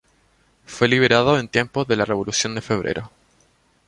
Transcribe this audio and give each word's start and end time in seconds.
Fue 0.65 0.87
liberado 0.87 1.37
en 1.37 1.47
tiempos 1.47 1.87
de 1.87 1.95
la 1.95 2.05
revolución 2.05 2.55
de 2.55 2.61
febrero. 2.61 3.11